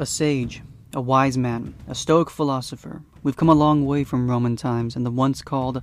A 0.00 0.06
sage, 0.06 0.62
a 0.94 1.00
wise 1.00 1.36
man, 1.36 1.74
a 1.88 1.94
stoic 1.94 2.30
philosopher. 2.30 3.02
We've 3.24 3.36
come 3.36 3.48
a 3.48 3.54
long 3.54 3.84
way 3.84 4.04
from 4.04 4.30
Roman 4.30 4.54
times, 4.54 4.94
and 4.94 5.04
the 5.04 5.10
once 5.10 5.42
called 5.42 5.82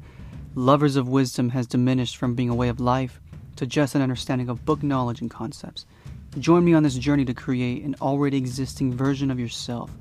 lovers 0.56 0.96
of 0.96 1.10
wisdom 1.10 1.50
has 1.50 1.68
diminished 1.68 2.16
from 2.16 2.34
being 2.34 2.50
a 2.50 2.56
way 2.56 2.70
of 2.70 2.80
life 2.80 3.20
to 3.58 3.66
just 3.66 3.94
an 3.94 4.02
understanding 4.02 4.48
of 4.48 4.64
book 4.64 4.82
knowledge 4.82 5.20
and 5.20 5.30
concepts. 5.30 5.86
Join 6.40 6.64
me 6.64 6.74
on 6.74 6.84
this 6.84 6.96
journey 6.96 7.26
to 7.26 7.34
create 7.34 7.84
an 7.84 7.98
already 8.02 8.38
existing 8.38 8.94
version 8.94 9.30
of 9.30 9.38
yourself, 9.38 9.92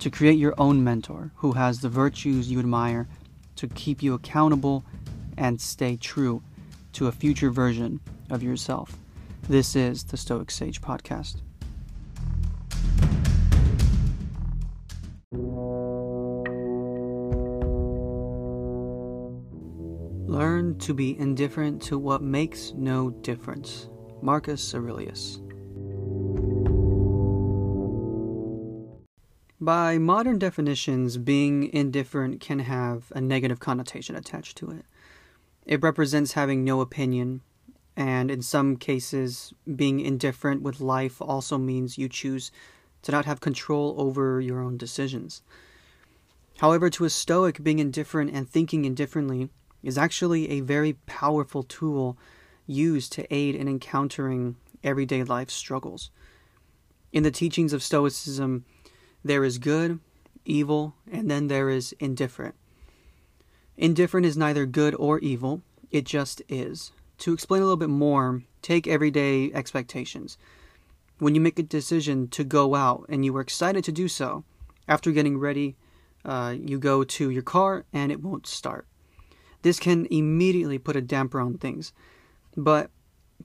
to 0.00 0.10
create 0.10 0.40
your 0.40 0.54
own 0.58 0.82
mentor 0.82 1.30
who 1.36 1.52
has 1.52 1.78
the 1.78 1.88
virtues 1.88 2.50
you 2.50 2.58
admire, 2.58 3.06
to 3.54 3.68
keep 3.68 4.02
you 4.02 4.14
accountable 4.14 4.84
and 5.38 5.60
stay 5.60 5.96
true 5.96 6.42
to 6.94 7.06
a 7.06 7.12
future 7.12 7.50
version 7.50 8.00
of 8.28 8.42
yourself. 8.42 8.96
This 9.48 9.76
is 9.76 10.02
the 10.02 10.16
Stoic 10.16 10.50
Sage 10.50 10.80
Podcast. 10.82 11.36
Learn 20.28 20.78
to 20.80 20.92
be 20.92 21.18
indifferent 21.18 21.80
to 21.82 21.98
what 21.98 22.22
makes 22.22 22.72
no 22.76 23.10
difference. 23.10 23.88
Marcus 24.20 24.74
Aurelius. 24.74 25.40
By 29.60 29.96
modern 29.98 30.38
definitions, 30.38 31.16
being 31.18 31.72
indifferent 31.72 32.40
can 32.40 32.58
have 32.58 33.12
a 33.14 33.20
negative 33.20 33.60
connotation 33.60 34.16
attached 34.16 34.56
to 34.58 34.70
it. 34.70 34.84
It 35.64 35.82
represents 35.82 36.32
having 36.32 36.64
no 36.64 36.80
opinion, 36.80 37.42
and 37.96 38.30
in 38.30 38.42
some 38.42 38.76
cases, 38.76 39.54
being 39.76 40.00
indifferent 40.00 40.62
with 40.62 40.80
life 40.80 41.22
also 41.22 41.58
means 41.58 41.96
you 41.96 42.08
choose 42.08 42.50
to 43.02 43.12
not 43.12 43.24
have 43.24 43.40
control 43.40 43.94
over 43.98 44.40
your 44.40 44.60
own 44.60 44.76
decisions. 44.76 45.42
However, 46.58 46.90
to 46.90 47.04
a 47.04 47.10
Stoic, 47.10 47.62
being 47.62 47.78
indifferent 47.78 48.30
and 48.32 48.48
thinking 48.48 48.84
indifferently 48.84 49.48
is 49.82 49.98
actually 49.98 50.48
a 50.50 50.60
very 50.60 50.94
powerful 51.06 51.62
tool 51.62 52.16
used 52.66 53.12
to 53.12 53.34
aid 53.34 53.54
in 53.54 53.68
encountering 53.68 54.56
everyday 54.84 55.24
life 55.24 55.50
struggles. 55.50 56.10
In 57.12 57.24
the 57.24 57.30
teachings 57.30 57.72
of 57.72 57.82
Stoicism, 57.82 58.64
there 59.24 59.44
is 59.44 59.58
good, 59.58 59.98
evil, 60.44 60.94
and 61.10 61.30
then 61.30 61.48
there 61.48 61.68
is 61.68 61.94
indifferent. 61.98 62.54
Indifferent 63.76 64.26
is 64.26 64.36
neither 64.36 64.66
good 64.66 64.94
or 64.94 65.18
evil, 65.18 65.62
it 65.90 66.04
just 66.04 66.42
is. 66.48 66.92
To 67.18 67.32
explain 67.32 67.62
a 67.62 67.64
little 67.64 67.76
bit 67.76 67.88
more, 67.88 68.42
take 68.62 68.86
everyday 68.86 69.52
expectations. 69.52 70.38
When 71.22 71.36
you 71.36 71.40
make 71.40 71.60
a 71.60 71.62
decision 71.62 72.26
to 72.30 72.42
go 72.42 72.74
out 72.74 73.06
and 73.08 73.24
you 73.24 73.36
are 73.36 73.40
excited 73.40 73.84
to 73.84 73.92
do 73.92 74.08
so, 74.08 74.42
after 74.88 75.12
getting 75.12 75.38
ready, 75.38 75.76
uh, 76.24 76.56
you 76.58 76.80
go 76.80 77.04
to 77.04 77.30
your 77.30 77.44
car 77.44 77.84
and 77.92 78.10
it 78.10 78.20
won't 78.20 78.44
start. 78.44 78.88
This 79.62 79.78
can 79.78 80.08
immediately 80.10 80.78
put 80.78 80.96
a 80.96 81.00
damper 81.00 81.40
on 81.40 81.58
things. 81.58 81.92
But 82.56 82.90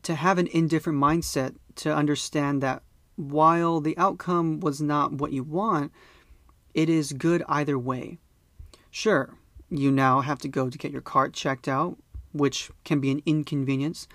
to 0.02 0.16
have 0.16 0.40
an 0.40 0.48
indifferent 0.48 0.98
mindset, 0.98 1.54
to 1.76 1.94
understand 1.94 2.64
that 2.64 2.82
while 3.16 3.80
the 3.80 3.96
outcome 3.96 4.60
was 4.60 4.82
not 4.82 5.14
what 5.14 5.32
you 5.32 5.44
want, 5.44 5.92
it 6.74 6.90
is 6.90 7.14
good 7.14 7.44
either 7.48 7.78
way. 7.78 8.18
Sure, 8.90 9.36
you 9.70 9.92
now 9.92 10.22
have 10.22 10.40
to 10.40 10.48
go 10.48 10.72
to 10.72 10.80
get 10.80 10.92
your 10.92 11.02
cart 11.02 11.32
checked 11.32 11.68
out, 11.68 12.00
which 12.32 12.72
can 12.84 13.00
be 13.00 13.12
an 13.12 13.22
inconvenience, 13.28 14.08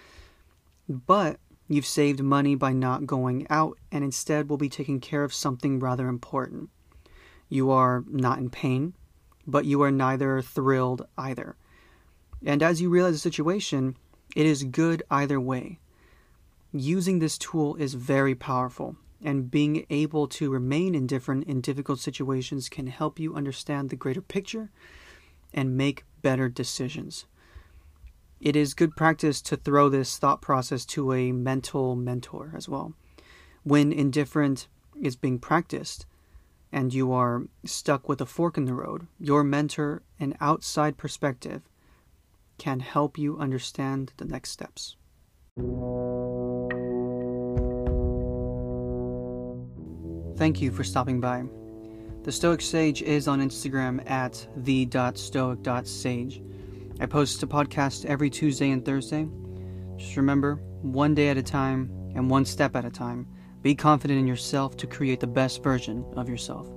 but 0.89 1.39
you've 1.75 1.87
saved 1.87 2.23
money 2.23 2.55
by 2.55 2.73
not 2.73 3.07
going 3.07 3.47
out 3.51 3.79
and 3.91 4.03
instead 4.05 4.49
will 4.49 4.57
be 4.57 4.69
taking 4.69 5.01
care 5.01 5.25
of 5.25 5.35
something 5.35 5.79
rather 5.79 6.09
important. 6.09 6.71
You 7.49 7.71
are 7.71 8.05
not 8.09 8.39
in 8.39 8.51
pain, 8.51 8.95
but 9.47 9.65
you 9.65 9.83
are 9.83 9.91
neither 9.91 10.41
thrilled 10.43 11.07
either. 11.19 11.57
And 12.45 12.63
as 12.63 12.81
you 12.81 12.91
realize 12.91 13.15
the 13.15 13.19
situation, 13.19 13.97
it 14.35 14.47
is 14.47 14.65
good 14.65 15.03
either 15.11 15.41
way. 15.41 15.79
Using 16.73 17.19
this 17.19 17.37
tool 17.37 17.77
is 17.77 17.95
very 17.95 18.35
powerful, 18.35 18.97
and 19.23 19.51
being 19.51 19.85
able 19.91 20.27
to 20.29 20.51
remain 20.51 20.95
indifferent 20.95 21.45
in 21.45 21.61
difficult 21.61 22.01
situations 22.01 22.69
can 22.69 22.87
help 22.87 23.19
you 23.19 23.35
understand 23.35 23.91
the 23.91 23.97
greater 23.97 24.23
picture 24.23 24.71
and 25.53 25.77
make 25.77 26.05
better 26.23 26.49
decisions. 26.49 27.27
It 28.43 28.57
is 28.57 28.75
good 28.75 28.97
practice 28.97 29.41
to 29.43 29.57
throw 29.57 29.89
this 29.89 30.19
thought 30.19 30.43
process 30.43 30.85
to 30.87 31.13
a 31.13 31.31
mental 31.31 31.95
mentor 31.95 32.53
as 32.57 32.69
well. 32.69 32.93
When 33.63 33.93
indifferent 33.93 34.67
is 35.01 35.15
being 35.15 35.39
practiced 35.39 36.07
and 36.73 36.93
you 36.93 37.13
are 37.13 37.45
stuck 37.65 38.09
with 38.09 38.21
a 38.21 38.27
fork 38.27 38.57
in 38.59 38.65
the 38.65 38.75
road, 38.75 39.07
your 39.21 39.45
mentor, 39.45 40.03
an 40.19 40.37
outside 40.41 40.97
perspective, 40.97 41.63
can 42.59 42.81
help 42.81 43.17
you 43.17 43.39
understand 43.39 44.13
the 44.17 44.25
next 44.25 44.51
steps. 44.51 44.97
Thank 50.37 50.61
you 50.61 50.73
for 50.73 50.83
stopping 50.83 51.21
by. 51.21 51.45
The 52.25 52.33
Stoic 52.33 52.61
Sage 52.61 53.03
is 53.03 53.29
on 53.29 53.41
Instagram 53.41 54.11
at 54.11 54.49
the.stoic.sage. 54.57 56.43
I 57.01 57.07
post 57.07 57.43
a 57.43 57.47
podcast 57.47 58.05
every 58.05 58.31
Tuesday 58.31 58.71
and 58.71 58.85
Thursday. 58.85 59.29
Just 59.97 60.17
remember, 60.17 60.57
one 60.83 61.15
day 61.15 61.29
at 61.29 61.37
a 61.37 61.43
time 61.43 61.91
and 62.15 62.31
one 62.31 62.45
step 62.45 62.77
at 62.77 62.85
a 62.85 62.91
time, 62.91 63.27
be 63.63 63.75
confident 63.75 64.19
in 64.19 64.27
yourself 64.27 64.77
to 64.79 64.87
create 64.87 65.21
the 65.21 65.27
best 65.27 65.63
version 65.63 66.05
of 66.17 66.29
yourself. 66.29 66.69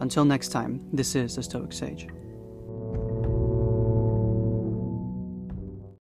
Until 0.00 0.24
next 0.24 0.48
time, 0.48 0.86
this 0.92 1.14
is 1.14 1.36
the 1.36 1.42
Stoic 1.42 1.72
Sage. 1.72 2.08